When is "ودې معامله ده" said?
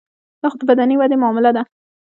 0.97-1.63